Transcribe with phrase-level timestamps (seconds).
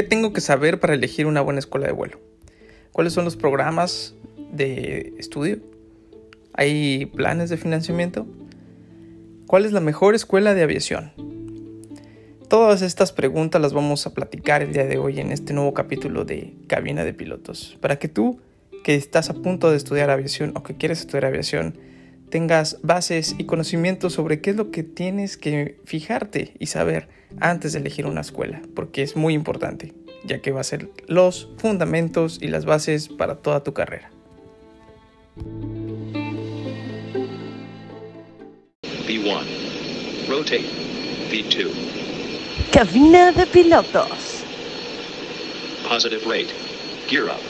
[0.00, 2.18] ¿qué tengo que saber para elegir una buena escuela de vuelo?
[2.90, 4.14] ¿Cuáles son los programas
[4.50, 5.58] de estudio?
[6.54, 8.26] ¿Hay planes de financiamiento?
[9.46, 11.12] ¿Cuál es la mejor escuela de aviación?
[12.48, 16.24] Todas estas preguntas las vamos a platicar el día de hoy en este nuevo capítulo
[16.24, 18.40] de Cabina de Pilotos, para que tú,
[18.82, 21.76] que estás a punto de estudiar aviación o que quieres estudiar aviación,
[22.30, 27.72] tengas bases y conocimientos sobre qué es lo que tienes que fijarte y saber antes
[27.72, 29.94] de elegir una escuela, porque es muy importante,
[30.24, 34.10] ya que va a ser los fundamentos y las bases para toda tu carrera.
[39.06, 39.42] B1.
[40.28, 40.64] Rotate.
[41.30, 41.70] B2.
[42.72, 44.44] Cabina de pilotos.
[45.88, 46.48] Positive rate.
[47.08, 47.40] Gear up.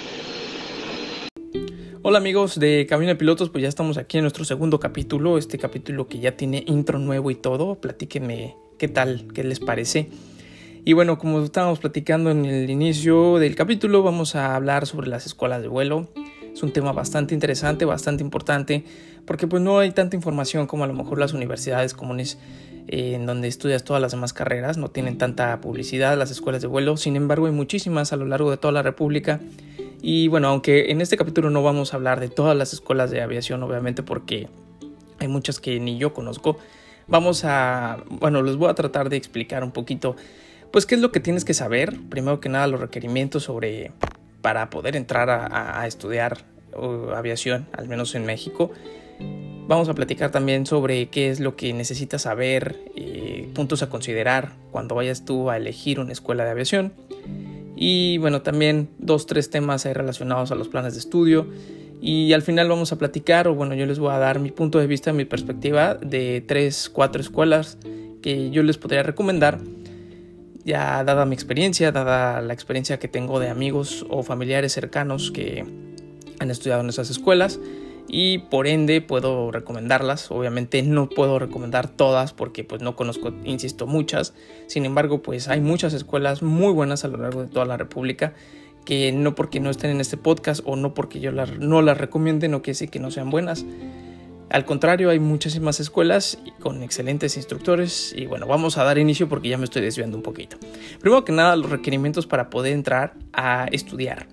[2.02, 5.58] Hola amigos de Cabina de Pilotos, pues ya estamos aquí en nuestro segundo capítulo, este
[5.58, 10.08] capítulo que ya tiene intro nuevo y todo, platíquenme qué tal, qué les parece.
[10.86, 15.26] Y bueno, como estábamos platicando en el inicio del capítulo, vamos a hablar sobre las
[15.26, 16.08] escuelas de vuelo.
[16.54, 18.84] Es un tema bastante interesante, bastante importante,
[19.26, 22.38] porque pues no hay tanta información como a lo mejor las universidades comunes
[22.88, 26.68] eh, en donde estudias todas las demás carreras, no tienen tanta publicidad las escuelas de
[26.68, 29.40] vuelo, sin embargo hay muchísimas a lo largo de toda la República
[30.00, 33.20] y bueno, aunque en este capítulo no vamos a hablar de todas las escuelas de
[33.20, 34.48] aviación, obviamente porque
[35.18, 36.56] hay muchas que ni yo conozco,
[37.10, 40.16] vamos a, bueno, les voy a tratar de explicar un poquito,
[40.70, 43.92] pues qué es lo que tienes que saber, primero que nada los requerimientos sobre,
[44.40, 46.38] para poder entrar a, estudiar
[47.14, 48.70] aviación, al menos en México.
[49.66, 54.52] Vamos a platicar también sobre qué es lo que necesitas saber, eh, puntos a considerar
[54.70, 56.92] cuando vayas tú a elegir una escuela de aviación.
[57.76, 61.46] Y bueno, también dos, tres temas relacionados a los planes de estudio.
[62.00, 64.78] Y al final vamos a platicar, o bueno, yo les voy a dar mi punto
[64.78, 67.78] de vista, mi perspectiva de tres, cuatro escuelas
[68.22, 69.60] que yo les podría recomendar.
[70.64, 75.64] Ya dada mi experiencia, dada la experiencia que tengo de amigos o familiares cercanos que
[76.38, 77.60] han estudiado en esas escuelas
[78.08, 80.30] y por ende puedo recomendarlas.
[80.30, 84.34] Obviamente no puedo recomendar todas porque pues no conozco, insisto, muchas.
[84.66, 88.34] Sin embargo, pues hay muchas escuelas muy buenas a lo largo de toda la República
[89.12, 92.62] no porque no estén en este podcast o no porque yo no las recomiende no
[92.62, 93.64] quiere decir que no sean buenas.
[94.50, 99.48] Al contrario, hay muchísimas escuelas con excelentes instructores y bueno, vamos a dar inicio porque
[99.48, 100.58] ya me estoy desviando un poquito.
[100.98, 104.26] Primero que nada, los requerimientos para poder entrar a estudiar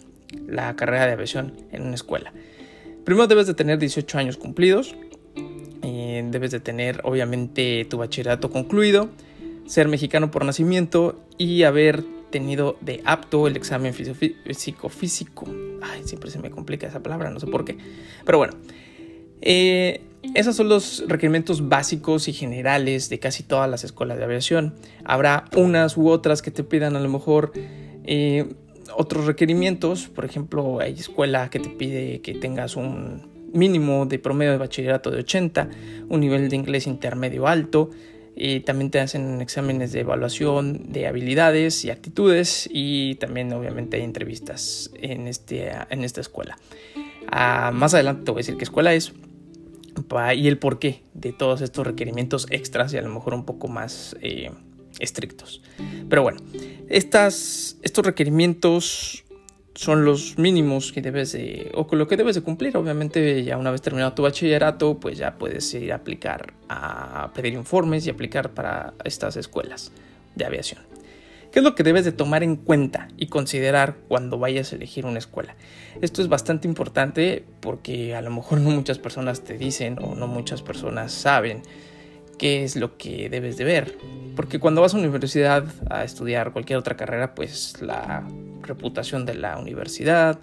[0.47, 2.33] la carrera de aviación en una escuela.
[3.05, 4.95] Primero debes de tener 18 años cumplidos,
[5.83, 9.09] eh, debes de tener obviamente tu bachillerato concluido,
[9.67, 15.47] ser mexicano por nacimiento y haber tenido de apto el examen físico-físico.
[15.81, 17.77] Ay, siempre se me complica esa palabra, no sé por qué.
[18.25, 18.53] Pero bueno,
[19.41, 20.01] eh,
[20.33, 24.75] esos son los requerimientos básicos y generales de casi todas las escuelas de aviación.
[25.05, 27.51] Habrá unas u otras que te pidan a lo mejor
[28.03, 28.45] eh,
[28.95, 34.51] otros requerimientos, por ejemplo, hay escuela que te pide que tengas un mínimo de promedio
[34.51, 35.69] de bachillerato de 80,
[36.09, 37.89] un nivel de inglés intermedio alto,
[38.37, 44.03] y también te hacen exámenes de evaluación de habilidades y actitudes y también obviamente hay
[44.03, 46.57] entrevistas en, este, en esta escuela.
[47.29, 49.13] Ah, más adelante te voy a decir qué escuela es
[50.35, 54.15] y el porqué de todos estos requerimientos extras y a lo mejor un poco más
[54.21, 54.51] eh,
[54.99, 55.61] estrictos.
[56.09, 56.39] Pero bueno,
[56.87, 59.25] estas, estos requerimientos
[59.77, 62.75] son los mínimos que debes de, o con lo que debes de cumplir.
[62.77, 67.53] Obviamente ya una vez terminado tu bachillerato, pues ya puedes ir a aplicar, a pedir
[67.53, 69.91] informes y aplicar para estas escuelas
[70.33, 70.81] de aviación.
[71.51, 75.05] ¿Qué es lo que debes de tomar en cuenta y considerar cuando vayas a elegir
[75.05, 75.55] una escuela?
[76.01, 80.25] Esto es bastante importante porque a lo mejor no muchas personas te dicen o no
[80.25, 81.61] muchas personas saben
[82.37, 83.97] qué es lo que debes de ver.
[84.35, 88.27] Porque cuando vas a una universidad a estudiar cualquier otra carrera, pues la
[88.61, 90.39] reputación de la universidad,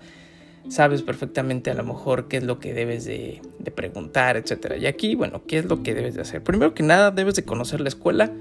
[0.69, 3.41] sabes perfectamente a lo mejor qué es lo que debes de,
[3.75, 4.75] preguntar, etc.
[4.81, 6.43] Y aquí, bueno, ¿qué es lo que debes de hacer?
[6.43, 8.33] Primero que nada, debes de conocer la escuela,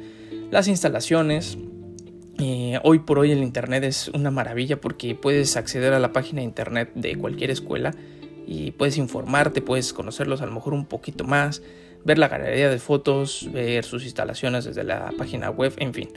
[0.51, 1.57] las instalaciones.
[2.39, 6.39] Eh, hoy por hoy el Internet es una maravilla porque puedes acceder a la página
[6.39, 7.93] de Internet de cualquier escuela
[8.47, 11.61] y puedes informarte, puedes conocerlos a lo mejor un poquito más,
[12.03, 16.09] ver la galería de fotos, ver sus instalaciones desde la página web, en fin.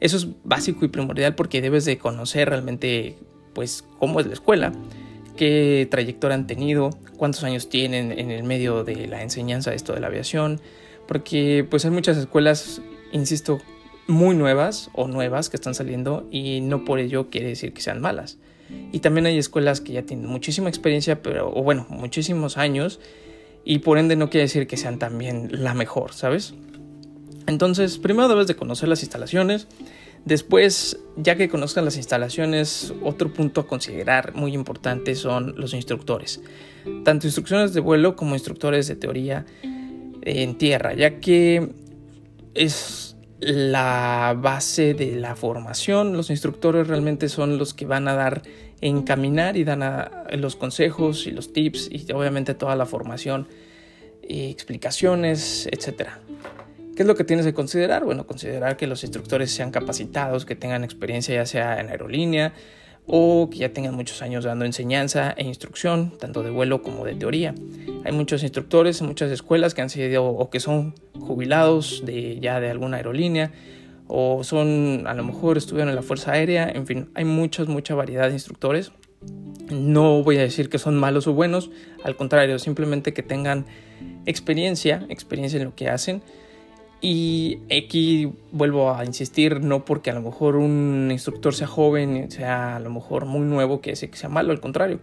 [0.00, 3.16] Eso es básico y primordial porque debes de conocer realmente
[3.54, 4.72] pues cómo es la escuela,
[5.36, 9.94] qué trayectoria han tenido, cuántos años tienen en el medio de la enseñanza de esto
[9.94, 10.60] de la aviación,
[11.06, 13.60] porque pues hay muchas escuelas, insisto,
[14.06, 18.00] muy nuevas o nuevas que están saliendo y no por ello quiere decir que sean
[18.00, 18.38] malas.
[18.92, 23.00] Y también hay escuelas que ya tienen muchísima experiencia, pero o bueno, muchísimos años
[23.64, 26.54] y por ende no quiere decir que sean también la mejor, ¿sabes?
[27.46, 29.68] Entonces, primero debes de conocer las instalaciones,
[30.24, 36.40] Después, ya que conozcan las instalaciones, otro punto a considerar muy importante son los instructores.
[37.04, 39.44] Tanto instrucciones de vuelo como instructores de teoría
[40.22, 41.72] en tierra, ya que
[42.54, 43.03] es
[43.40, 46.16] la base de la formación.
[46.16, 48.42] Los instructores realmente son los que van a dar
[48.80, 49.82] encaminar y dan
[50.32, 53.48] los consejos y los tips y obviamente toda la formación
[54.22, 56.20] y explicaciones, etcétera.
[56.94, 58.04] ¿Qué es lo que tienes que considerar?
[58.04, 62.52] Bueno, considerar que los instructores sean capacitados, que tengan experiencia ya sea en aerolínea
[63.06, 67.14] o que ya tengan muchos años dando enseñanza e instrucción, tanto de vuelo como de
[67.14, 67.54] teoría.
[68.04, 72.60] Hay muchos instructores en muchas escuelas que han sido o que son jubilados de ya
[72.60, 73.52] de alguna aerolínea
[74.06, 77.94] o son a lo mejor estuvieron en la Fuerza Aérea, en fin, hay muchas, mucha
[77.94, 78.92] variedad de instructores.
[79.70, 81.70] No voy a decir que son malos o buenos,
[82.02, 83.64] al contrario, simplemente que tengan
[84.26, 86.22] experiencia, experiencia en lo que hacen
[87.06, 92.76] y aquí vuelvo a insistir, no porque a lo mejor un instructor sea joven, sea
[92.76, 95.00] a lo mejor muy nuevo, que sea malo, al contrario.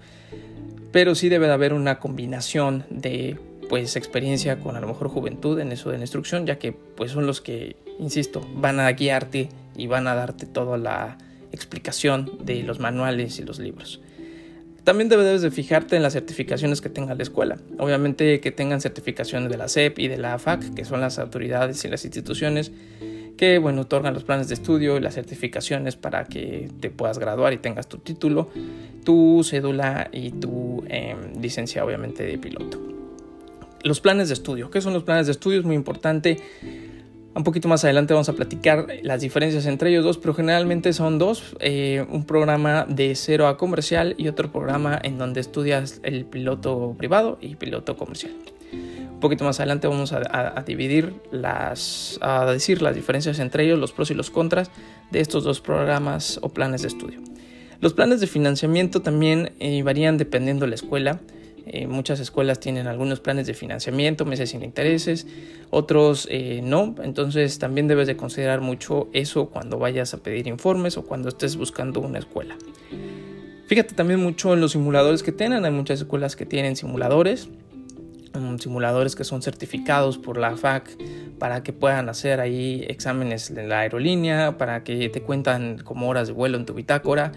[0.92, 3.38] Pero sí debe de haber una combinación de
[3.70, 7.12] pues experiencia con a lo mejor juventud en eso de la instrucción, ya que pues
[7.12, 11.20] son los que, insisto, van a guiarte y van a darte toda la
[11.52, 14.02] explicación de los manuales y los libros.
[14.84, 17.58] También debes de fijarte en las certificaciones que tenga la escuela.
[17.78, 21.86] Obviamente que tengan certificaciones de la SEP y de la AFAC, que son las autoridades
[21.86, 22.72] y las instituciones
[23.42, 27.54] que bueno, otorgan los planes de estudio y las certificaciones para que te puedas graduar
[27.54, 28.50] y tengas tu título,
[29.04, 32.80] tu cédula y tu em, licencia obviamente de piloto.
[33.84, 34.70] Los planes de estudio.
[34.70, 35.60] ¿Qué son los planes de estudio?
[35.60, 36.38] Es muy importante
[37.34, 41.18] un poquito más adelante vamos a platicar las diferencias entre ellos dos, pero generalmente son
[41.18, 46.26] dos, eh, un programa de cero a comercial y otro programa en donde estudias el
[46.26, 48.34] piloto privado y piloto comercial.
[48.74, 53.92] Un poquito más adelante vamos a, dividir las, a decir las diferencias entre ellos, los
[53.92, 54.72] pros y los contras
[55.12, 57.20] de estos dos programas o planes de estudio.
[57.82, 61.20] Los planes de financiamiento también eh, varían dependiendo de la escuela.
[61.66, 65.28] Eh, muchas escuelas tienen algunos planes de financiamiento, meses sin intereses,
[65.70, 66.96] otros eh, no.
[67.04, 71.56] Entonces también debes de considerar mucho eso cuando vayas a pedir informes o cuando estés
[71.56, 72.58] buscando una escuela.
[73.68, 75.64] Fíjate también mucho en los simuladores que tienen.
[75.64, 77.48] Hay muchas escuelas que tienen simuladores,
[78.34, 80.98] mm, simuladores que son certificados por la FAC
[81.40, 86.28] para que puedan hacer ahí exámenes de la aerolínea, para que te cuentan como horas
[86.28, 87.32] de vuelo en tu bitácora.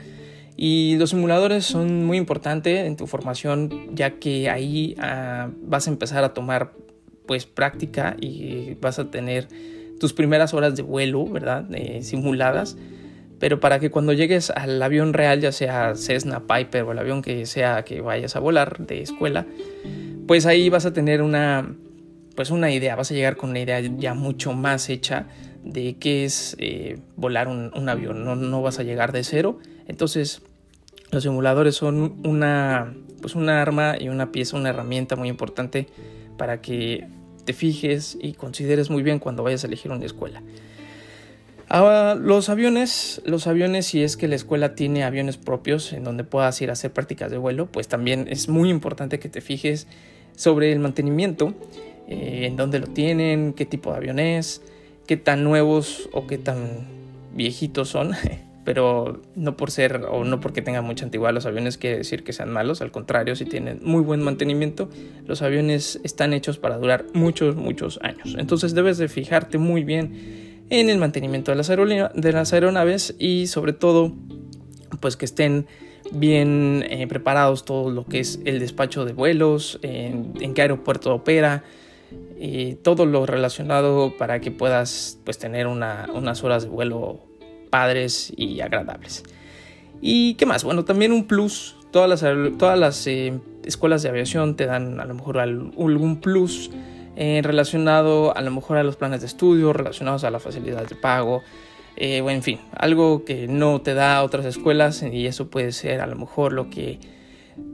[0.56, 5.91] Y los simuladores son muy importantes en tu formación ya que ahí ah, vas a
[5.91, 6.73] empezar a tomar
[7.27, 9.49] pues práctica y vas a tener
[9.99, 11.67] tus primeras horas de vuelo, ¿verdad?
[12.03, 12.77] simuladas.
[13.41, 17.21] Pero para que cuando llegues al avión real, ya sea Cessna, Piper o el avión
[17.21, 19.47] que sea que vayas a volar de escuela,
[20.27, 21.75] pues ahí vas a tener una,
[22.37, 25.27] pues una idea, vas a llegar con una idea ya mucho más hecha
[25.65, 30.43] de qué es eh, volar un, avión, no, no vas a llegar de cero entonces,
[31.11, 35.89] los simuladores son una, pues una arma y una pieza, una herramienta muy importante
[36.37, 37.07] para que
[37.45, 40.43] te fijes y consideres muy bien cuando vayas a elegir una escuela.
[41.69, 46.25] Ahora, los aviones, los aviones, si es que la escuela tiene aviones propios en donde
[46.25, 49.87] puedas ir a hacer prácticas de vuelo, pues también es muy importante que te fijes
[50.37, 51.55] sobre el mantenimiento,
[52.07, 54.63] eh, en dónde lo tienen, qué tipo de avión es,
[55.07, 56.87] qué tan nuevos o qué tan
[57.35, 58.13] viejitos son.
[58.64, 62.33] pero no por ser o no porque tengan mucha antigüedad los aviones quiere decir que
[62.33, 64.88] sean malos, al contrario, si tienen muy buen mantenimiento,
[65.26, 68.35] los aviones están hechos para durar muchos, muchos años.
[68.38, 73.47] Entonces debes de fijarte muy bien en el mantenimiento de las, de las aeronaves y
[73.47, 74.12] sobre todo
[75.00, 75.66] pues que estén
[76.12, 81.64] bien eh, preparados todo lo que es el despacho de vuelos, en, qué aeropuerto opera,
[82.38, 87.21] y todo lo relacionado para que puedas pues tener unas horas de vuelo
[87.75, 89.25] padres y agradables.
[90.00, 90.62] ¿Y qué más?
[90.62, 91.75] Bueno, también un plus.
[91.90, 96.71] Todas las, todas las eh, escuelas de aviación te dan a lo mejor algún plus
[97.16, 100.95] eh, relacionado a lo mejor a los planes de estudio, relacionados a la facilidad de
[100.95, 101.43] pago,
[101.97, 106.00] eh, o en fin, algo que no te da otras escuelas y eso puede ser
[106.00, 107.00] a lo mejor lo que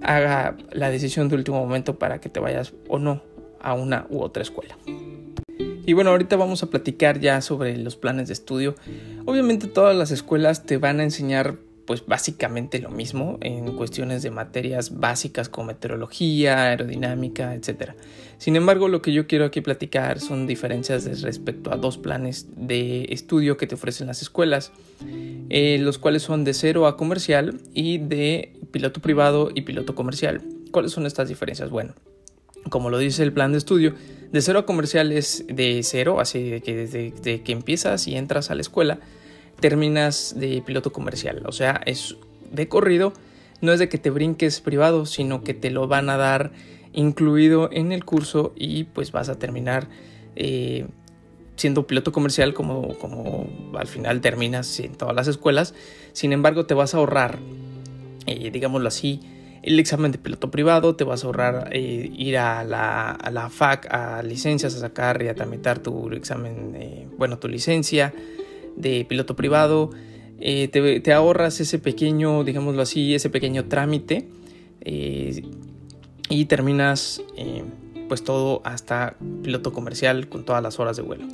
[0.01, 3.21] haga la decisión de último momento para que te vayas o no
[3.61, 4.79] a una u otra escuela.
[5.91, 8.77] Y bueno, ahorita vamos a platicar ya sobre los planes de estudio.
[9.25, 14.31] Obviamente todas las escuelas te van a enseñar pues básicamente lo mismo en cuestiones de
[14.31, 17.95] materias básicas como meteorología, aerodinámica, etc.
[18.39, 23.07] Sin embargo, lo que yo quiero aquí platicar son diferencias respecto a dos planes de
[23.09, 24.71] estudio que te ofrecen las escuelas,
[25.49, 30.41] eh, los cuales son de cero a comercial y de piloto privado y piloto comercial.
[30.71, 31.69] ¿Cuáles son estas diferencias?
[31.69, 31.95] Bueno,
[32.69, 33.97] como lo dice el plan de estudio,
[34.33, 38.55] de cero a comercial es de cero, así que desde que empiezas y entras a
[38.55, 39.01] la escuela,
[39.61, 41.43] terminas de piloto comercial.
[41.47, 42.17] O sea, es
[42.51, 43.13] de corrido,
[43.61, 46.53] no es de que te brinques privado, sino que te lo van a dar
[46.93, 49.89] incluido en el curso y pues vas a terminar
[50.37, 50.87] eh,
[51.57, 53.47] siendo piloto comercial como, como
[53.79, 55.75] al final terminas en todas las escuelas.
[56.13, 57.39] Sin embargo, te vas a ahorrar,
[58.27, 59.21] eh, digámoslo así,
[59.63, 63.51] el examen de piloto privado, te vas a ahorrar eh, ir a la, a la,
[63.51, 68.15] FAC a licencias a sacar y a tramitar tu examen, bueno, tu licencia
[68.77, 69.91] de piloto privado.
[70.39, 74.29] Te, te, ahorras ese pequeño, digámoslo así, ese pequeño trámite
[74.83, 77.23] y terminas
[78.11, 79.15] pues todo hasta
[79.45, 81.29] piloto comercial con todas las horas de vuelo.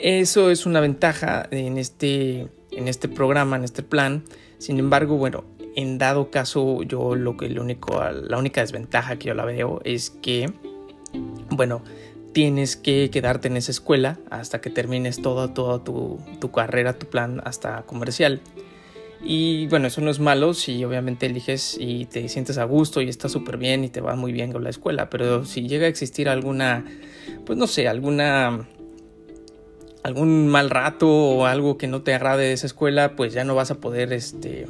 [0.00, 4.22] Eso es una ventaja en este, en este programa, en este plan.
[4.58, 5.42] Sin embargo, bueno,
[5.76, 9.80] en dado caso yo lo que lo único, la única desventaja que yo la veo
[9.84, 10.50] es que,
[11.50, 11.82] bueno,
[12.32, 17.06] tienes que quedarte en esa escuela hasta que termines toda, toda tu, tu carrera, tu
[17.06, 18.40] plan hasta comercial.
[19.22, 23.08] Y bueno, eso no es malo si obviamente eliges y te sientes a gusto y
[23.08, 25.88] estás súper bien y te va muy bien con la escuela, pero si llega a
[25.88, 26.84] existir alguna,
[27.44, 28.66] pues no sé, alguna
[30.02, 33.56] algún mal rato o algo que no te agrade de esa escuela, pues ya no
[33.56, 34.66] vas a poder, este,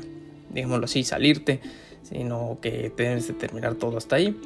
[0.57, 1.61] digámoslo así, salirte,
[2.03, 4.37] sino que tienes que terminar todo hasta ahí.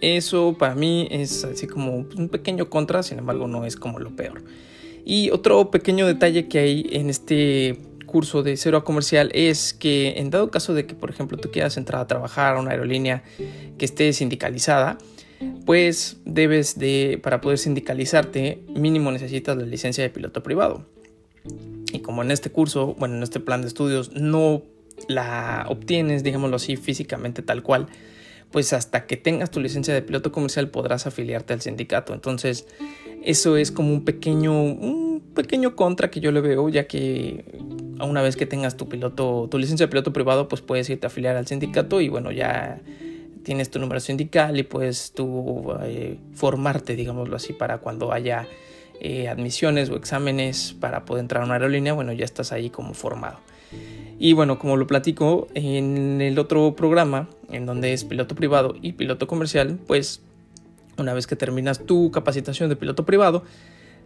[0.00, 4.14] Eso para mí es así como un pequeño contra, sin embargo no es como lo
[4.14, 4.44] peor.
[5.04, 10.14] Y otro pequeño detalle que hay en este curso de cero a comercial es que
[10.18, 13.22] en dado caso de que, por ejemplo, tú quieras entrar a trabajar a una aerolínea
[13.78, 14.98] que esté sindicalizada,
[15.64, 20.86] pues debes de, para poder sindicalizarte, mínimo necesitas la licencia de piloto privado.
[21.92, 24.62] Y como en este curso, bueno, en este plan de estudios no
[25.08, 27.86] la obtienes, digámoslo así, físicamente tal cual,
[28.50, 32.14] pues hasta que tengas tu licencia de piloto comercial podrás afiliarte al sindicato.
[32.14, 32.66] Entonces,
[33.22, 37.44] eso es como un pequeño, un pequeño contra que yo le veo, ya que
[38.00, 41.08] una vez que tengas tu piloto, tu licencia de piloto privado, pues puedes irte a
[41.08, 42.80] afiliar al sindicato y bueno, ya
[43.42, 48.46] tienes tu número sindical y puedes tú eh, formarte, digámoslo así, para cuando haya
[49.00, 52.94] eh, admisiones o exámenes para poder entrar a una aerolínea, bueno, ya estás ahí como
[52.94, 53.38] formado.
[54.18, 58.92] Y bueno, como lo platico en el otro programa, en donde es piloto privado y
[58.92, 60.22] piloto comercial, pues
[60.96, 63.44] una vez que terminas tu capacitación de piloto privado,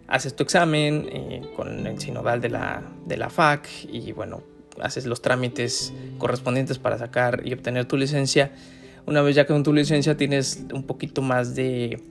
[0.08, 4.42] haces tu examen eh, con el sinodal de la, de la FAC y bueno,
[4.80, 8.50] haces los trámites correspondientes para sacar y obtener tu licencia.
[9.06, 12.02] Una vez ya con tu licencia tienes un poquito más de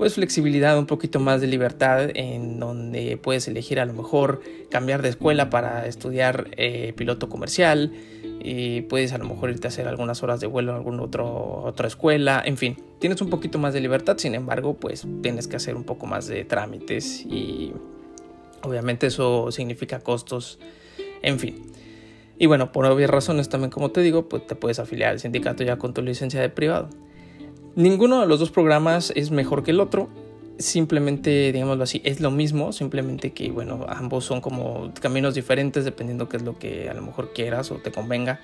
[0.00, 4.40] pues flexibilidad, un poquito más de libertad en donde puedes elegir a lo mejor
[4.70, 7.92] cambiar de escuela para estudiar eh, piloto comercial
[8.42, 11.86] y puedes a lo mejor irte a hacer algunas horas de vuelo en alguna otra
[11.86, 15.76] escuela, en fin, tienes un poquito más de libertad, sin embargo, pues tienes que hacer
[15.76, 17.74] un poco más de trámites y
[18.62, 20.58] obviamente eso significa costos,
[21.20, 21.62] en fin.
[22.38, 25.62] Y bueno, por obvias razones también, como te digo, pues te puedes afiliar al sindicato
[25.62, 26.88] ya con tu licencia de privado.
[27.76, 30.08] Ninguno de los dos programas es mejor que el otro,
[30.58, 36.28] simplemente, digámoslo así, es lo mismo, simplemente que, bueno, ambos son como caminos diferentes dependiendo
[36.28, 38.40] qué es lo que a lo mejor quieras o te convenga.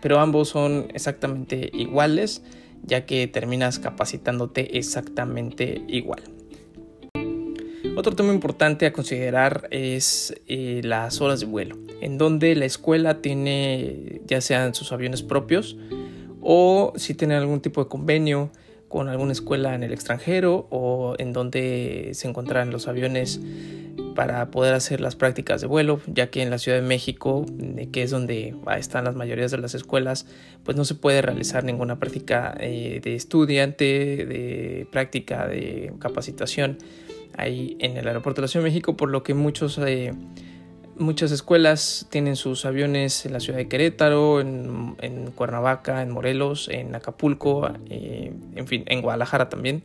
[0.00, 2.42] pero ambos son exactamente iguales,
[2.82, 6.22] ya que terminas capacitándote exactamente igual.
[7.94, 13.20] Otro tema importante a considerar es eh, las horas de vuelo, en donde la escuela
[13.20, 15.76] tiene ya sean sus aviones propios
[16.42, 18.50] o si tiene algún tipo de convenio
[18.88, 23.40] con alguna escuela en el extranjero o en donde se encuentran los aviones
[24.14, 27.88] para poder hacer las prácticas de vuelo, ya que en la Ciudad de México, eh,
[27.90, 30.26] que es donde están las mayorías de las escuelas,
[30.64, 36.76] pues no se puede realizar ninguna práctica eh, de estudiante, de práctica de capacitación
[37.36, 40.12] ahí en el aeropuerto de la Ciudad de México, por lo que muchos eh,
[41.02, 46.94] Muchas escuelas tienen sus aviones en la ciudad de Querétaro, en, Cuernavaca, en Morelos, en
[46.94, 49.82] Acapulco, eh, en fin, en Guadalajara también.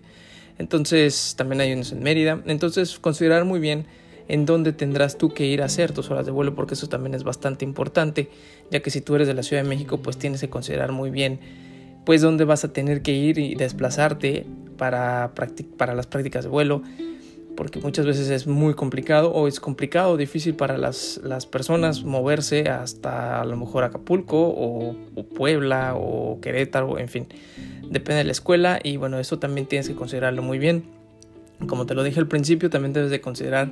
[0.60, 2.40] Entonces también hay unos en Mérida.
[2.46, 3.88] Entonces considerar muy bien
[4.28, 7.16] en dónde tendrás tú que ir a hacer tus horas de vuelo porque eso también
[7.16, 8.30] es bastante importante,
[8.70, 11.10] ya que si tú eres de la Ciudad de México pues tienes que considerar muy
[11.10, 11.40] bien
[12.06, 14.46] pues dónde vas a tener que ir y desplazarte
[14.78, 15.32] para,
[15.78, 16.84] para las prácticas de vuelo
[17.58, 21.20] porque muchas veces es muy complicado o es complicado o difícil para las,
[21.52, 24.96] personas moverse hasta a lo mejor Acapulco o,
[25.36, 27.28] Puebla o Querétaro, en fin,
[27.90, 30.86] depende de la escuela y bueno, eso también tienes que considerarlo muy bien.
[31.68, 33.72] Como te lo dije al principio, también debes de considerar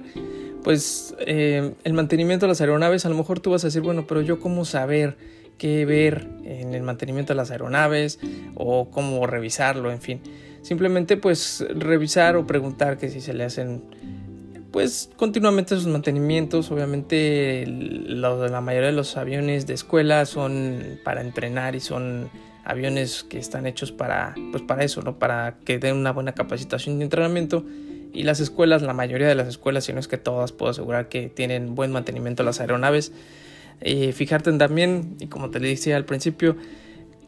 [0.64, 4.08] pues eh, el mantenimiento de las aeronaves, a lo mejor tú vas a decir, bueno,
[4.08, 5.16] pero yo cómo saber
[5.60, 8.20] qué ver en el mantenimiento de las aeronaves
[8.56, 10.22] o cómo revisarlo, en fin.
[10.66, 13.84] Simplemente pues revisar o preguntar que si se le hacen
[14.72, 16.72] pues continuamente sus mantenimientos.
[16.72, 22.32] Obviamente lo- la mayoría de los aviones de escuela son para entrenar y son
[22.64, 25.20] aviones que están hechos para, pues para eso, ¿no?
[25.20, 27.64] Para que den una buena capacitación y entrenamiento.
[28.12, 31.10] Y las escuelas, la mayoría de las escuelas, si no es que todas, puedo asegurar
[31.10, 33.12] que tienen buen mantenimiento las aeronaves.
[33.82, 36.56] Eh, fijarte también, y como te decía al principio,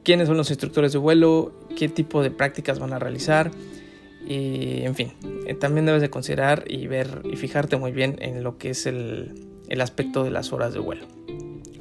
[0.07, 3.51] quiénes son los instructores de vuelo, qué tipo de prácticas van a realizar.
[4.25, 5.11] Y, en fin,
[5.45, 8.85] eh, también debes de considerar y ver y fijarte muy bien en lo que es
[8.85, 11.05] el, el aspecto de las horas de vuelo.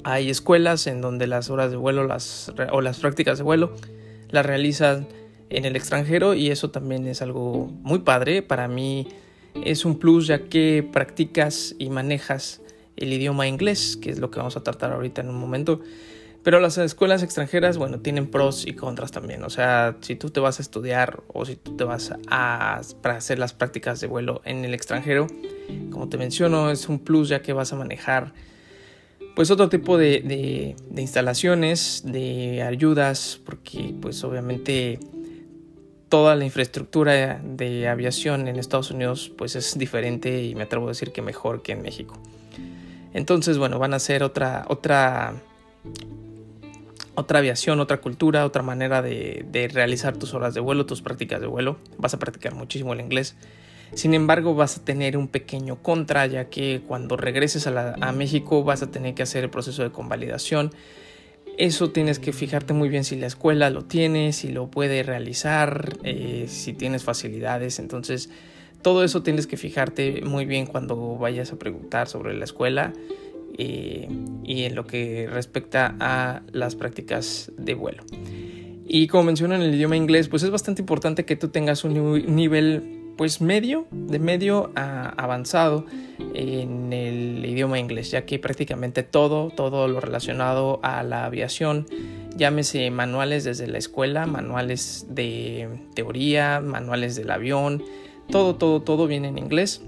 [0.03, 3.77] Hay escuelas en donde las horas de vuelo las, o las prácticas de vuelo
[4.31, 5.07] las realizan
[5.49, 8.43] en el extranjero y eso también es algo muy padre.
[8.43, 9.07] Para mí
[9.55, 12.61] es un plus ya que practicas y manejas
[12.97, 15.81] el idioma inglés, que es lo que vamos a tratar ahorita en un momento.
[16.47, 19.43] Pero las escuelas extranjeras, bueno, tienen pros y contras también.
[19.43, 23.17] O sea, si tú te vas a estudiar o si tú te vas a para
[23.17, 25.27] hacer las prácticas de vuelo en el extranjero,
[25.91, 28.33] como te menciono, es un plus ya que vas a manejar
[29.35, 30.21] pues otro tipo de,
[30.89, 35.01] de- instalaciones, de ayudas, porque pues obviamente
[36.09, 40.91] toda la infraestructura de aviación en Estados Unidos pues es diferente y me atrevo a
[40.91, 42.17] decir que mejor que en México.
[43.15, 45.35] Entonces, bueno, van a ser otra, otra,
[47.17, 51.47] otra aviación, otra cultura, otra manera de, realizar tus horas de vuelo, tus prácticas de
[51.47, 51.79] vuelo.
[51.99, 53.37] Vas a practicar muchísimo el inglés.
[53.95, 58.13] Sin embargo, vas a tener un pequeño contra, ya que cuando regreses a, la- a
[58.13, 60.73] México vas a tener que hacer el proceso de convalidación.
[61.57, 65.97] Eso tienes que fijarte muy bien si la escuela lo tiene, si lo puede realizar,
[66.03, 67.79] eh, si tienes facilidades.
[67.79, 68.29] Entonces,
[68.83, 72.93] todo eso tienes que fijarte muy bien cuando vayas a preguntar sobre la escuela
[73.59, 74.09] eh,
[74.45, 78.03] y en lo que respecta a las prácticas de vuelo.
[78.89, 81.95] Y como menciono en el idioma inglés, pues es bastante importante que tú tengas un
[81.95, 85.87] ni- nivel pues medio, de medio a avanzado
[86.35, 91.87] en el idioma inglés, ya que prácticamente todo, todo lo relacionado a la aviación,
[92.37, 97.83] llámese manuales desde la escuela, manuales de teoría, manuales del avión,
[98.31, 99.81] todo, todo, todo viene en inglés.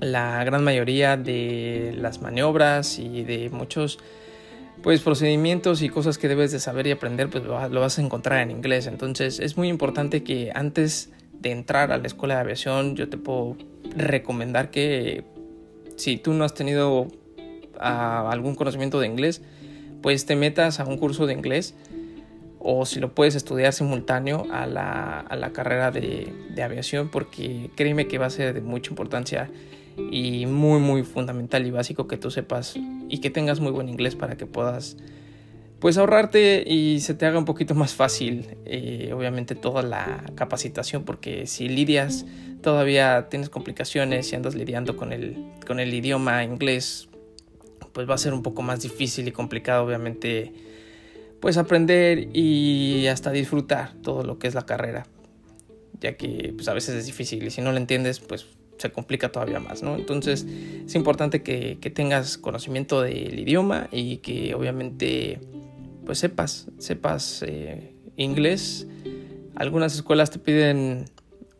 [0.00, 3.98] La gran mayoría de las maniobras y de muchos
[4.82, 7.98] pues procedimientos y cosas que debes de saber y aprender pues lo, va- lo vas
[7.98, 8.86] a encontrar en inglés.
[8.86, 13.16] Entonces es muy importante que antes de entrar a la escuela de aviación yo te
[13.16, 13.56] puedo
[13.96, 15.24] recomendar que
[15.96, 17.08] si tú no has tenido
[17.80, 19.42] ah, algún conocimiento de inglés
[20.00, 21.74] pues te metas a un curso de inglés
[22.60, 27.70] o si lo puedes estudiar simultáneo a la, a la carrera de, de aviación porque
[27.76, 29.50] créeme que va a ser de mucha importancia
[30.10, 32.76] y muy muy fundamental y básico que tú sepas
[33.08, 34.96] y que tengas muy buen inglés para que puedas
[35.80, 41.04] pues ahorrarte y se te haga un poquito más fácil eh, obviamente toda la capacitación
[41.04, 42.26] porque si lidias
[42.62, 47.08] todavía tienes complicaciones y andas lidiando con el, con el idioma inglés
[47.92, 50.52] pues va a ser un poco más difícil y complicado obviamente
[51.40, 55.06] pues aprender y hasta disfrutar todo lo que es la carrera
[56.00, 58.46] ya que pues a veces es difícil y si no lo entiendes pues
[58.78, 59.96] se complica todavía más, ¿no?
[59.96, 60.46] Entonces
[60.86, 65.40] es importante que, tengas conocimiento del idioma y que obviamente
[66.04, 68.86] pues sepas, sepas eh, inglés.
[69.56, 71.06] Algunas escuelas te piden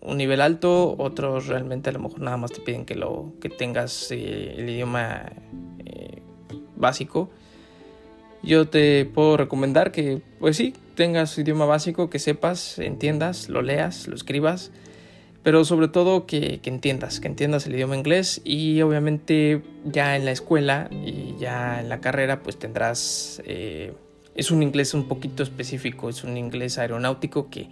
[0.00, 3.48] un nivel alto, otros realmente a lo mejor nada más te piden que, lo, que
[3.48, 5.32] tengas eh, el idioma
[5.84, 6.22] eh,
[6.76, 7.30] básico.
[8.42, 14.06] Yo te puedo recomendar que, pues sí, tengas idioma básico, que sepas, entiendas, lo leas,
[14.06, 14.70] lo escribas,
[15.48, 20.26] pero sobre todo que, que entiendas, que entiendas el idioma inglés y obviamente ya en
[20.26, 23.94] la escuela y ya en la carrera pues tendrás, eh,
[24.34, 27.70] es un inglés un poquito específico, es un inglés aeronáutico que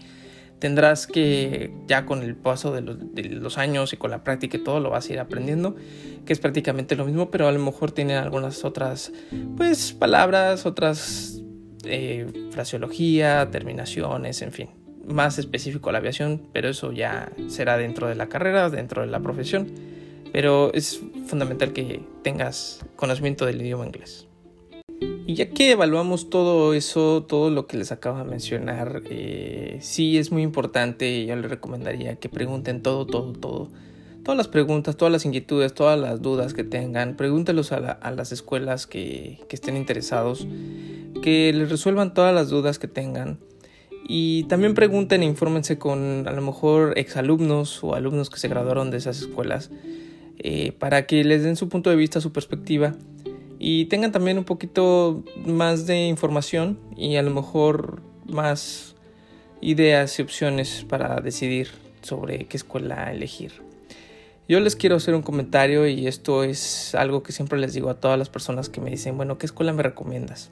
[0.59, 4.57] tendrás que ya con el paso de los, de los, años y con la práctica
[4.57, 5.77] y todo lo vas a ir aprendiendo,
[6.25, 9.13] que es prácticamente lo mismo, pero a lo mejor tiene algunas otras
[9.55, 11.43] pues palabras, otras
[11.85, 14.71] eh, fraseología, terminaciones, en fin,
[15.07, 19.09] más específico a la aviación, pero eso ya será dentro de la carrera, dentro de
[19.09, 19.69] la profesión,
[20.33, 24.27] pero es fundamental que tengas conocimiento del idioma inglés.
[25.29, 30.19] Y ya que evaluamos todo eso, todo lo que les acabo de mencionar, eh, sí
[30.19, 33.69] es muy importante yo les recomendaría que pregunten todo, todo, todo.
[34.23, 38.87] Todas las preguntas, todas las inquietudes, todas las dudas que tengan, pregúntelos a las escuelas
[38.87, 40.47] que, que, estén interesados,
[41.23, 43.39] que les resuelvan todas las dudas que tengan.
[44.09, 48.91] Y también pregunten e infórmense con a lo mejor exalumnos o alumnos que se graduaron
[48.91, 49.71] de esas escuelas
[50.39, 52.95] eh, para que les den su punto de vista, su perspectiva
[53.59, 58.95] y tengan también un poquito más de información y a lo mejor más
[59.61, 61.69] ideas y opciones para decidir
[62.03, 63.53] sobre qué escuela elegir.
[64.49, 67.95] Yo les quiero hacer un comentario y esto es algo que siempre les digo a
[67.95, 70.51] todas las personas que me dicen, bueno, ¿qué escuela me recomiendas?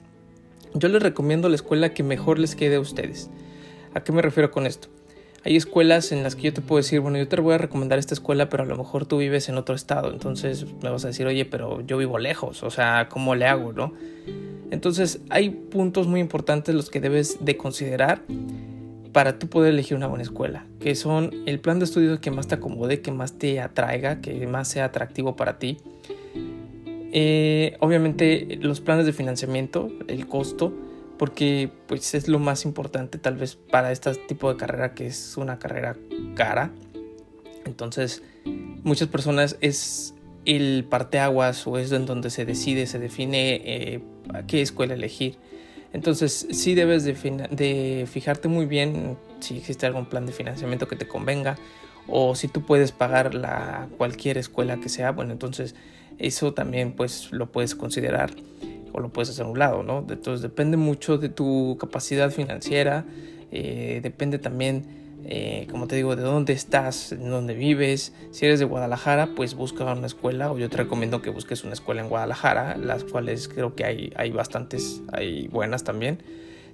[0.73, 3.29] Yo les recomiendo la escuela que mejor les quede a ustedes.
[3.95, 4.89] ¿A qué me refiero con esto?
[5.45, 7.97] Hay escuelas en las que yo te puedo decir, bueno, yo te voy a recomendar
[7.97, 11.07] esta escuela, pero a lo mejor tú vives en otro estado, entonces me vas a
[11.07, 13.93] decir, oye, pero yo vivo lejos, o sea, ¿cómo le hago, no?
[14.69, 18.21] Entonces hay puntos muy importantes los que debes de considerar
[19.13, 22.47] para tú poder elegir una buena escuela, que son el plan de estudios que más
[22.47, 25.77] te acomode, que más te atraiga, que más sea atractivo para ti.
[27.13, 30.73] Eh, obviamente los planes de financiamiento, el costo,
[31.17, 35.37] porque pues es lo más importante tal vez para este tipo de carrera que es
[35.37, 35.95] una carrera
[36.35, 36.71] cara.
[37.65, 38.21] Entonces,
[38.83, 40.13] muchas personas es
[40.45, 44.01] el parteaguas o es en donde se decide, se define eh,
[44.33, 45.37] a qué escuela elegir.
[45.93, 47.13] Entonces, sí debes de,
[47.51, 51.57] de, fijarte muy bien si existe algún plan de financiamiento que te convenga
[52.07, 55.73] o si tú puedes pagar la, cualquier escuela que sea, bueno, entonces
[56.19, 58.31] eso también pues lo puedes considerar
[58.93, 60.05] o lo puedes hacer a un lado, ¿no?
[60.09, 63.05] Entonces depende mucho de tu capacidad financiera,
[63.51, 64.85] eh, depende también,
[65.25, 68.13] eh, como te digo, de dónde estás, en dónde vives.
[68.31, 71.73] Si eres de Guadalajara, pues busca una escuela, o yo te recomiendo que busques una
[71.73, 76.19] escuela en Guadalajara, las cuales creo que hay, hay bastantes, hay buenas también.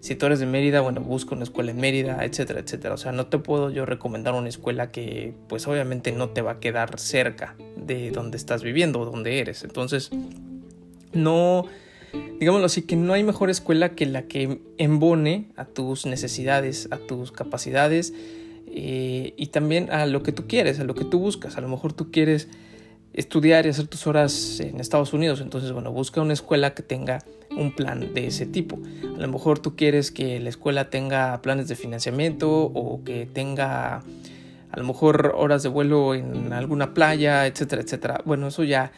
[0.02, 2.96] Si tú eres de Mérida, bueno, busca una escuela en Mérida, etcétera, etcétera.
[2.96, 6.54] O sea, no te puedo yo recomendar una escuela que, pues obviamente no te va
[6.54, 9.64] a quedar cerca de donde estás viviendo o donde eres.
[9.64, 10.10] Entonces,
[11.14, 11.68] no
[12.40, 16.98] digámoslo así, que no hay mejor escuela que la que embone a tus necesidades, a
[16.98, 18.14] tus capacidades
[18.68, 21.58] eh, y también a lo que tú quieres, a lo que tú buscas.
[21.58, 22.48] A lo mejor tú quieres
[23.14, 27.24] estudiar y hacer tus horas en Estados Unidos, entonces bueno, busca una escuela que tenga
[27.56, 28.80] un plan de ese tipo.
[29.16, 34.04] A lo mejor tú quieres que la escuela tenga planes de financiamiento o que tenga
[34.72, 38.22] a lo mejor horas de vuelo en alguna playa, etcétera, etcétera.
[38.26, 38.92] Bueno, eso ya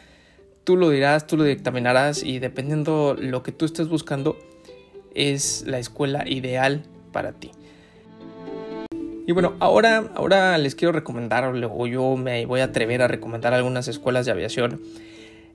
[0.62, 4.38] tú lo dirás, tú lo dictaminarás y dependiendo lo que tú estés buscando
[5.14, 7.50] es la escuela ideal para ti.
[9.26, 13.54] Y bueno, ahora, ahora les quiero recomendar, o yo me voy a atrever a recomendar
[13.54, 14.82] algunas escuelas de aviación.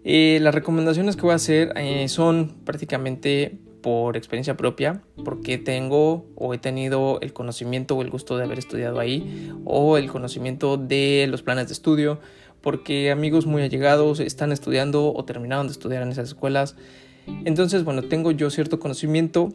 [0.04, 6.26] Eh, las recomendaciones que voy a hacer eh, son prácticamente por experiencia propia, porque tengo
[6.36, 10.78] o he tenido el conocimiento o el gusto de haber estudiado ahí, o el conocimiento
[10.78, 12.20] de los planes de estudio,
[12.62, 16.76] porque amigos muy allegados están estudiando o terminaron de estudiar en esas escuelas.
[17.46, 19.54] Entonces, bueno, tengo yo cierto conocimiento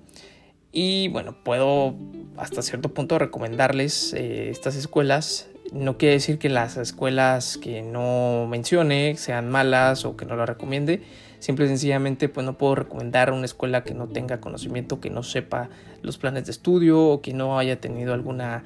[0.73, 1.95] y bueno, puedo
[2.37, 5.49] hasta cierto punto recomendarles eh, estas escuelas.
[5.75, 10.49] No quiere decir que las escuelas que no mencione sean malas o que no las
[10.49, 11.03] recomiende.
[11.41, 15.25] Simple y sencillamente, pues no puedo recomendar una escuela que no tenga conocimiento, que no
[15.25, 18.63] sepa los planes de estudio o que no haya tenido alguna,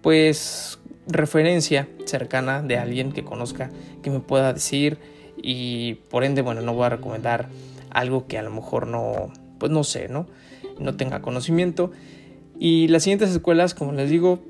[0.00, 3.70] pues, referencia cercana de alguien que conozca
[4.04, 4.98] que me pueda decir.
[5.36, 7.48] Y por ende bueno no voy a recomendar
[7.90, 10.28] algo que a lo mejor no pues no sé no
[10.78, 11.90] no tenga conocimiento.
[12.60, 14.40] Y las siguientes escuelas como les digo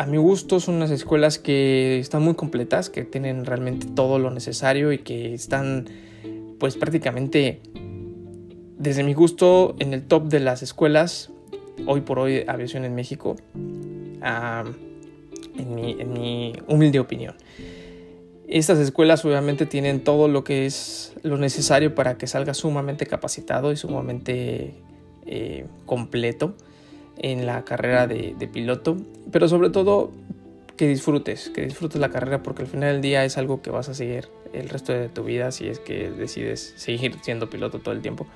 [0.00, 4.30] a mi gusto son unas escuelas que están muy completas que tienen realmente todo lo
[4.30, 5.90] necesario y que están
[6.58, 7.60] pues prácticamente
[8.78, 11.28] desde mi gusto en el top de las escuelas
[11.84, 13.36] hoy por hoy aviación en México
[14.22, 17.34] en mi, humilde opinión.
[18.48, 23.70] Estas escuelas obviamente tienen todo lo que es lo necesario para que salga sumamente capacitado
[23.70, 24.76] y sumamente
[25.26, 26.54] eh, completo
[27.22, 28.96] en la carrera de, piloto,
[29.30, 30.10] pero sobre todo
[30.76, 33.90] que disfrutes, que disfrutes la carrera porque al final del día es algo que vas
[33.90, 37.94] a seguir el resto de tu vida si es que decides seguir siendo piloto todo
[37.94, 38.26] el tiempo.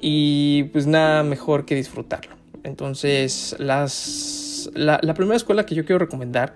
[0.00, 2.36] Y pues nada mejor que disfrutarlo.
[2.62, 6.54] Entonces las la, primera escuela que yo quiero recomendar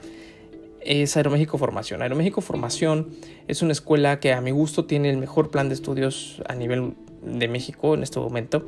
[0.81, 2.03] es Aeroméxico Formación.
[2.03, 3.09] Aeroméxico Formación
[3.49, 6.95] es una escuela que a mi gusto tiene el mejor plan de estudios a nivel
[7.23, 8.65] de México en este momento.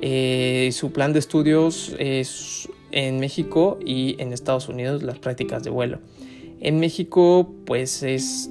[0.00, 5.70] Eh, su plan de estudios es en México y en Estados Unidos las prácticas de
[5.70, 5.98] vuelo.
[6.60, 8.50] En México pues es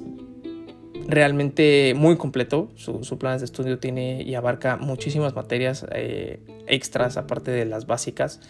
[1.06, 2.70] realmente muy completo.
[2.76, 8.40] Su, plan de estudio tiene y abarca muchísimas materias eh, extras aparte de las básicas.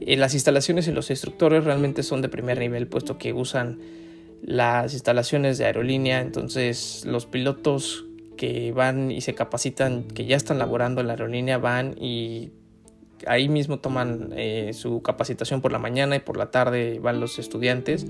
[0.00, 3.78] Eh, las instalaciones y los instructores realmente son de primer nivel, puesto que usan
[4.42, 8.05] las instalaciones de aerolínea, entonces los pilotos
[8.36, 12.52] que van y se capacitan, que ya están laborando en la aerolínea, van y
[13.26, 17.38] ahí mismo toman eh, su capacitación por la mañana y por la tarde van los
[17.38, 18.06] estudiantes.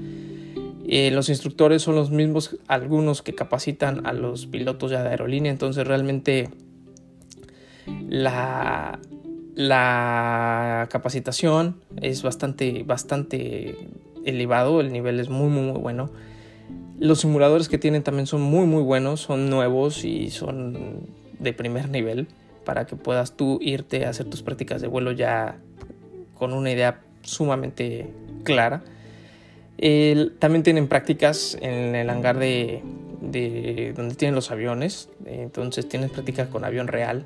[0.88, 5.50] Eh, los instructores son los mismos, algunos que capacitan a los pilotos ya de aerolínea,
[5.50, 6.50] entonces realmente
[8.08, 9.00] la,
[9.54, 13.88] la capacitación es bastante, bastante
[14.24, 16.10] elevado, el nivel es muy, muy, muy bueno.
[16.98, 21.00] Los simuladores que tienen también son muy muy buenos, son nuevos y son
[21.38, 22.28] de primer nivel
[22.64, 25.58] para que puedas tú irte a hacer tus prácticas de vuelo ya
[26.34, 28.10] con una idea sumamente
[28.44, 28.82] clara.
[30.38, 32.82] también tienen prácticas en el hangar de,
[33.96, 37.24] donde tienen los aviones, entonces tienes prácticas con avión real,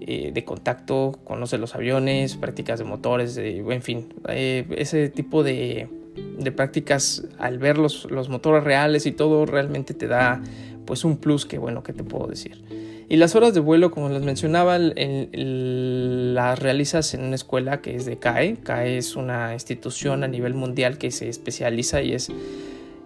[0.00, 5.88] eh, de contacto, conoces los aviones, prácticas de motores, en fin, eh, ese tipo de,
[6.38, 10.42] de prácticas al ver los, los, motores reales y todo realmente te da
[10.84, 12.62] pues un plus que bueno, que te puedo decir.
[13.08, 18.06] Y las horas de vuelo, como les mencionaba, las realizas en una escuela que es
[18.06, 18.56] de CAE.
[18.62, 22.32] CAE es una institución a nivel mundial que se especializa y es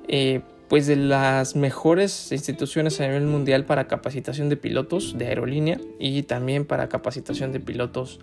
[0.06, 5.80] eh, pues de las mejores instituciones a nivel mundial para capacitación de pilotos de aerolínea
[5.98, 8.20] y también para capacitación de pilotos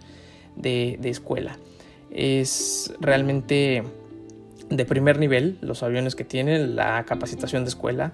[0.55, 1.59] de, de escuela.
[2.09, 3.83] Es realmente
[4.69, 8.11] de primer nivel los aviones que tienen, la capacitación de escuela.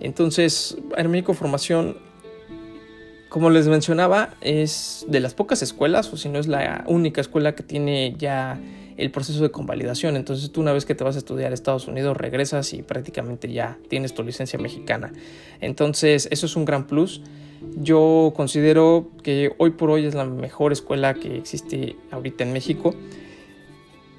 [0.00, 1.96] Entonces, Aeroméxico Formación,
[3.28, 7.54] como les mencionaba, es de las pocas escuelas, o si no es la única escuela
[7.54, 8.60] que tiene ya
[8.98, 10.16] el proceso de convalidación.
[10.16, 13.50] Entonces tú una vez que te vas a estudiar a Estados Unidos regresas y prácticamente
[13.50, 15.12] ya tienes tu licencia mexicana.
[15.60, 17.22] Entonces eso es un gran plus.
[17.76, 22.94] Yo considero que hoy por hoy es la mejor escuela que existe ahorita en México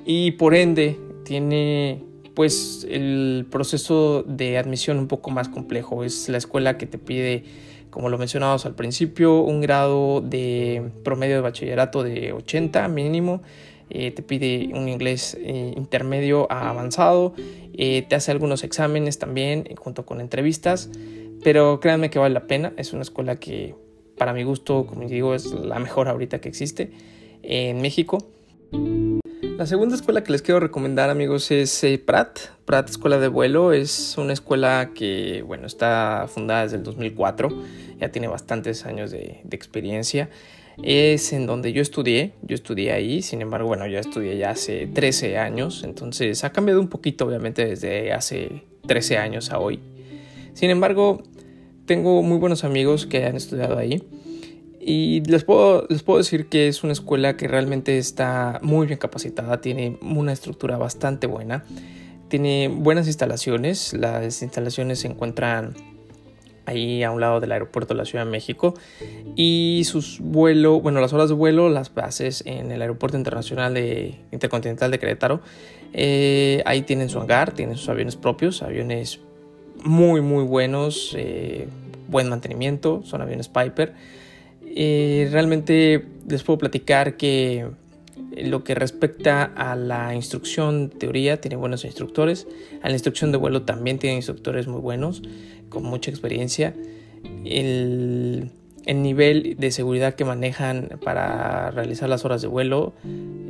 [0.06, 0.98] y por ende
[1.30, 2.02] tiene
[2.34, 6.04] pues el proceso de admisión un poco más complejo.
[6.04, 7.44] Es la escuela que te pide,
[7.92, 13.44] como lo mencionábamos al principio, un grado de promedio de bachillerato de 80 mínimo.
[13.92, 17.36] Eh, te pide un inglés eh, intermedio a avanzado,
[17.74, 20.89] eh, te hace algunos exámenes también junto con entrevistas,
[21.44, 23.76] pero créanme que vale la pena, es una escuela que
[24.18, 26.92] para mi gusto, como digo, es la mejor ahorita que existe
[27.44, 28.18] en México.
[29.60, 32.39] La segunda escuela que les quiero recomendar, amigos, es eh, Pratt.
[32.63, 37.50] Pratt Escuela de Vuelo es una escuela que, bueno, está fundada desde el 2004,
[38.00, 40.30] ya tiene bastantes años de, experiencia.
[40.82, 44.88] Es en donde yo estudié, yo estudié ahí, sin embargo, bueno, ya estudié ya hace
[44.88, 49.82] 13 años, entonces ha cambiado un poquito, obviamente, desde hace 13 años a hoy.
[50.54, 51.22] Sin embargo,
[51.86, 54.08] tengo muy buenos amigos que han estudiado ahí
[54.80, 58.98] y les puedo, les puedo decir que es una escuela que realmente está muy bien
[58.98, 61.65] capacitada, tiene una estructura bastante buena,
[62.30, 65.76] tiene buenas instalaciones, las instalaciones se encuentran
[66.65, 68.76] ahí a un lado del aeropuerto de la Ciudad de México
[69.36, 74.20] y sus vuelos, bueno, las horas de vuelo las bases en el aeropuerto internacional de
[74.32, 75.42] intercontinental de Querétaro.
[75.94, 79.20] Eh, ahí tienen su hangar, tienen sus aviones propios, aviones
[79.84, 81.68] muy muy buenos, eh,
[82.08, 84.18] buen mantenimiento, son aviones Piper.
[84.82, 87.68] Eh, realmente les puedo platicar que
[88.38, 92.48] lo que respecta a la instrucción teoría tiene buenos instructores,
[92.82, 95.22] a la instrucción de vuelo también tiene instructores muy buenos,
[95.68, 96.74] con mucha experiencia.
[97.44, 98.52] El,
[98.86, 102.94] el nivel de seguridad que manejan para realizar las horas de vuelo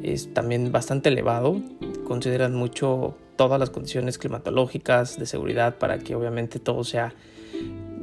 [0.02, 1.62] es también bastante elevado.
[2.06, 7.14] Consideran mucho todas las condiciones climatológicas de seguridad para que obviamente todo sea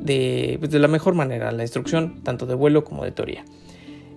[0.07, 3.45] pues, de, la mejor manera la instrucción, tanto de vuelo como de teoría.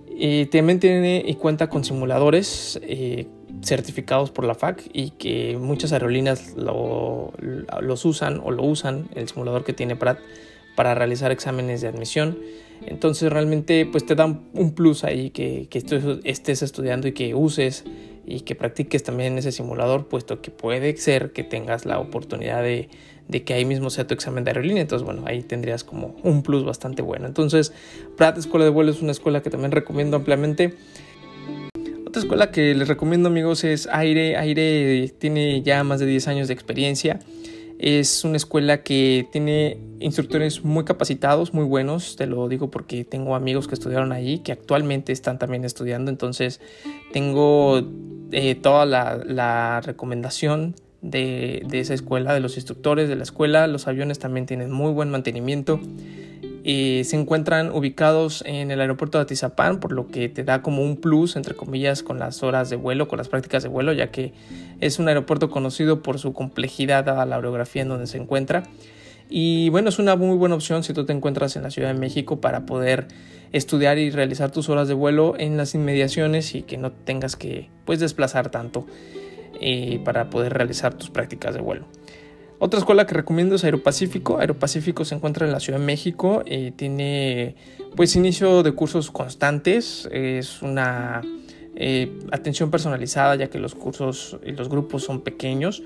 [0.08, 3.26] Y también tiene y cuenta con simuladores eh,
[3.62, 9.64] certificados por la FAC y que muchas aerolíneas los usan o lo usan, el simulador
[9.64, 10.18] que tiene Pratt,
[10.76, 12.38] para realizar exámenes de admisión.
[12.86, 15.84] Entonces realmente pues te da un plus ahí que, que
[16.24, 17.84] estés estudiando y que uses
[18.26, 22.88] y que practiques también ese simulador, puesto que puede ser que tengas la oportunidad de,
[23.30, 24.82] de que ahí mismo sea tu examen de aerolínea.
[24.82, 27.26] Entonces, bueno, ahí tendrías como un plus bastante bueno.
[27.26, 27.72] Entonces,
[28.16, 30.74] Pratt Escuela de Vuelo es una escuela que también recomiendo ampliamente.
[32.06, 34.36] Otra escuela que les recomiendo, amigos, es Aire.
[34.36, 37.20] Aire tiene ya más de 10 años de experiencia.
[37.78, 42.16] Es una escuela que tiene instructores muy capacitados, muy buenos.
[42.16, 46.10] Te lo digo porque tengo amigos que estudiaron allí, que actualmente están también estudiando.
[46.10, 46.60] Entonces,
[47.12, 47.80] tengo
[48.32, 53.66] eh, toda la, la recomendación de, esa escuela, de los instructores de la escuela.
[53.66, 55.80] Los aviones también tienen muy buen mantenimiento.
[56.62, 60.82] y se encuentran ubicados en el aeropuerto de Atizapán, por lo que te da como
[60.82, 64.10] un plus, entre comillas, con las horas de vuelo, con las prácticas de vuelo, ya
[64.10, 64.34] que
[64.80, 68.64] es un aeropuerto conocido por su complejidad dada la orografía en donde se encuentra.
[69.30, 71.98] Y bueno, es una muy buena opción si tú te encuentras en la Ciudad de
[71.98, 73.06] México para poder
[73.52, 77.70] estudiar y realizar tus horas de vuelo en las inmediaciones y que no tengas que
[77.84, 78.86] pues desplazar tanto.
[79.58, 81.86] Eh, para poder realizar tus prácticas de vuelo.
[82.58, 84.38] Otra escuela que recomiendo es Aeropacífico.
[84.38, 86.42] Aeropacífico se encuentra en la Ciudad de México.
[86.46, 87.56] Eh, tiene
[87.96, 90.08] pues inicio de cursos constantes.
[90.12, 91.22] Es una
[91.74, 95.82] eh, atención personalizada, ya que los cursos y los grupos son pequeños.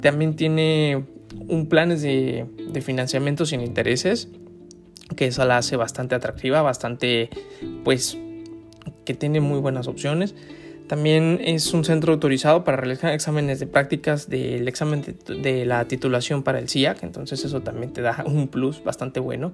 [0.00, 1.04] También tiene
[1.48, 4.28] un plan de, de financiamiento sin intereses,
[5.16, 7.28] que esa la hace bastante atractiva, bastante,
[7.84, 8.18] pues,
[9.04, 10.34] que tiene muy buenas opciones.
[10.86, 16.42] También es un centro autorizado para realizar exámenes de prácticas del examen de, la titulación
[16.42, 19.52] para el CIAC, entonces eso también te da un plus bastante bueno.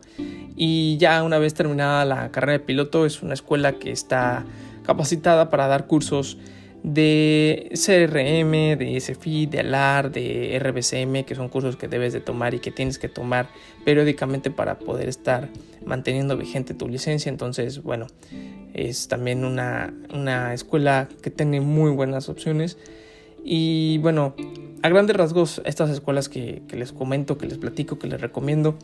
[0.57, 4.45] Y ya una vez terminada la carrera de piloto, es una escuela que está
[4.85, 6.37] capacitada para dar cursos
[6.83, 12.55] de CRM, de SFI, de ALAR, de RBCM, que son cursos que debes de tomar
[12.55, 13.49] y que tienes que tomar
[13.85, 15.49] periódicamente para poder estar
[15.85, 17.29] manteniendo vigente tu licencia.
[17.29, 18.07] Entonces, bueno,
[18.73, 22.79] es también una, una escuela que tiene muy buenas opciones.
[23.45, 24.35] Y bueno,
[24.83, 28.77] a grandes rasgos, estas escuelas que, que, les comento, que les platico, que les recomiendo,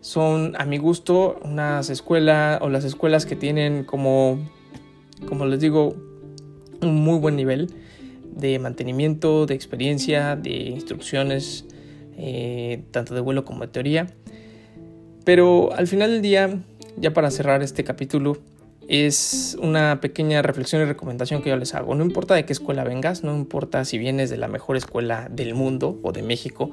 [0.00, 4.38] son a mi gusto unas escuelas o las escuelas que tienen como,
[5.28, 5.96] como les digo,
[6.86, 7.70] un muy buen nivel
[8.34, 11.64] de mantenimiento, de experiencia, de instrucciones,
[12.16, 14.06] eh, tanto de vuelo como de teoría.
[15.24, 16.58] Pero al final del día,
[16.96, 18.38] ya para cerrar este capítulo,
[18.88, 21.94] es una pequeña reflexión y recomendación que yo les hago.
[21.94, 25.54] No importa de qué escuela vengas, no importa si vienes de la mejor escuela del
[25.54, 26.70] mundo o de México.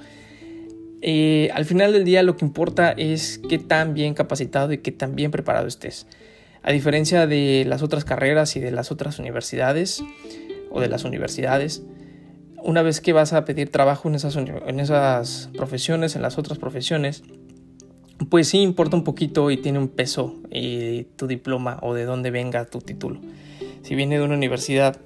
[1.01, 4.91] Eh, al final del día lo que importa es qué tan bien capacitado y qué
[4.91, 6.05] tan bien preparado estés.
[6.63, 10.03] A diferencia de las otras carreras y de las otras universidades
[10.69, 11.83] o de las universidades,
[12.63, 17.23] una vez que vas a pedir trabajo en esas, profesiones, en las otras profesiones,
[18.29, 22.29] pues sí importa un poquito y tiene un peso y tu diploma o de dónde
[22.29, 23.19] venga tu título.
[23.81, 25.01] Si viene de una universidad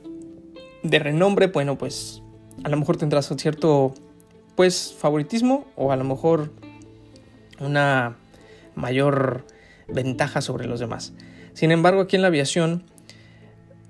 [0.84, 2.22] de renombre, bueno, pues
[2.64, 3.94] a lo mejor tendrás un cierto
[4.56, 6.52] pues favoritismo o a lo mejor
[7.60, 8.18] una
[8.76, 9.46] mayor
[9.88, 11.14] ventaja sobre los demás.
[11.56, 12.84] Sin embargo, aquí en la aviación,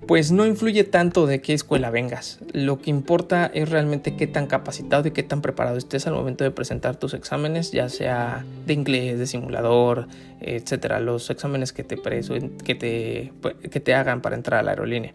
[0.07, 2.39] pues no influye tanto de qué escuela vengas.
[2.53, 6.43] Lo que importa es realmente qué tan capacitado y qué tan preparado estés al momento
[6.43, 10.07] de presentar tus exámenes, ya sea de inglés, de simulador,
[10.41, 13.33] etcétera, los exámenes que te, que te,
[13.71, 15.13] que te hagan para entrar a la aerolínea.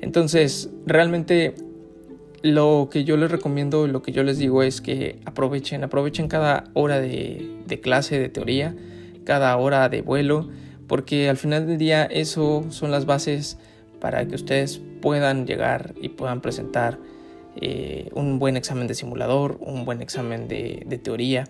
[0.00, 1.56] Entonces, realmente
[2.42, 6.64] lo que yo les recomiendo, lo que yo les digo es que aprovechen, aprovechen cada
[6.74, 8.76] hora de, de clase, de teoría,
[9.24, 10.48] cada hora de vuelo
[10.92, 13.56] porque al final del día eso son las bases
[13.98, 16.98] para que ustedes puedan llegar y puedan presentar
[17.56, 21.44] eh, un buen examen de simulador, un buen examen de, teoría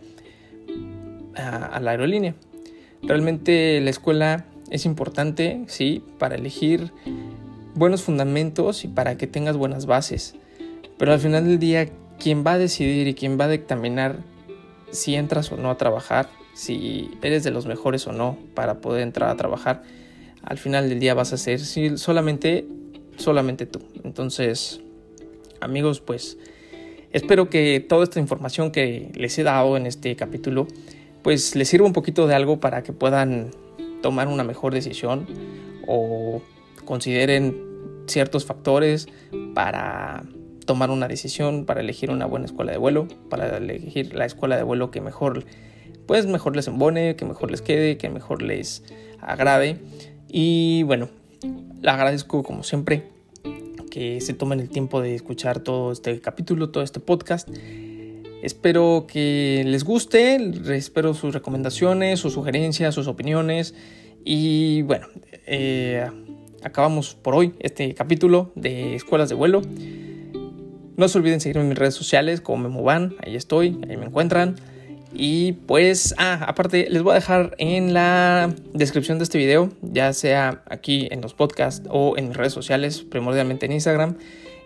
[1.35, 2.37] a, a, la aerolínea.
[3.02, 6.92] Realmente la escuela es importante, sí, para elegir
[7.74, 10.37] buenos fundamentos y para que tengas buenas bases.
[10.98, 14.18] Pero al final del día, quien va a decidir y quien va a dictaminar
[14.92, 19.02] si entras o no a trabajar si eres de los mejores o no para poder
[19.02, 19.82] entrar a trabajar,
[20.42, 21.60] al final del día vas a ser
[21.98, 22.66] solamente,
[23.16, 23.80] solamente tú.
[24.04, 24.80] Entonces,
[25.60, 26.38] amigos, pues
[27.12, 30.66] espero que toda esta información que les he dado en este capítulo,
[31.22, 33.50] pues les sirva un poquito de algo para que puedan
[34.02, 35.26] tomar una mejor decisión
[35.86, 36.42] o
[36.84, 37.56] consideren
[38.06, 39.08] ciertos factores
[39.54, 40.24] para
[40.66, 44.62] tomar una decisión, para elegir una buena escuela de vuelo, para elegir la escuela de
[44.62, 45.44] vuelo que mejor
[46.06, 48.82] pues mejor les embone, que mejor les quede, que mejor les
[49.20, 49.78] agrade.
[50.28, 51.08] Y bueno,
[51.80, 53.04] le agradezco como siempre
[53.90, 57.48] que se tomen el tiempo de escuchar todo este capítulo, todo este podcast.
[58.42, 60.36] Espero que les guste,
[60.74, 63.74] espero sus recomendaciones, sus sugerencias, sus opiniones.
[64.24, 65.06] Y bueno,
[65.46, 66.06] eh,
[66.62, 69.62] acabamos por hoy este capítulo de Escuelas de Vuelo.
[70.96, 74.56] No se olviden seguirme en mis redes sociales como Memovan, ahí estoy, ahí me encuentran.
[75.14, 80.12] Y pues, ah, aparte les voy a dejar en la descripción de este video, ya
[80.12, 84.16] sea aquí en los podcasts o en mis redes sociales, primordialmente en Instagram,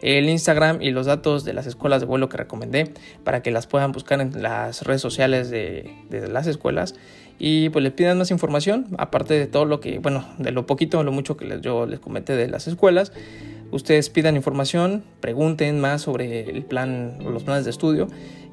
[0.02, 2.92] el Instagram y los datos de las escuelas de vuelo que recomendé
[3.24, 6.94] para que las puedan buscar en las redes sociales de, de las escuelas
[7.38, 11.00] y pues les pidan más información, aparte de todo lo que, bueno, de lo poquito
[11.00, 13.12] o lo mucho que yo les comenté de las escuelas.
[13.72, 18.06] Ustedes pidan información, pregunten más sobre el plan o los planes de estudio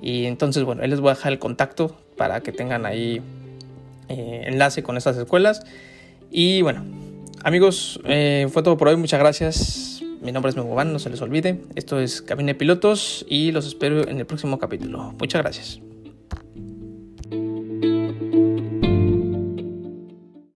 [0.03, 3.21] y entonces, bueno, les voy a dejar el contacto para que tengan ahí
[4.09, 5.63] eh, enlace con estas escuelas.
[6.29, 6.83] Y bueno,
[7.41, 8.97] amigos, eh, fue todo por hoy.
[8.97, 10.03] Muchas gracias.
[10.21, 11.61] Mi nombre es Megoban, no se les olvide.
[11.75, 15.13] Esto es Cabine Pilotos y los espero en el próximo capítulo.
[15.17, 15.92] Muchas gracias.